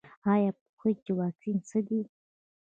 ایا 0.31 0.51
پوهیږئ 0.77 0.99
چې 1.05 1.11
واکسین 1.19 1.57
څه 1.69 1.79
دی؟ 1.87 2.01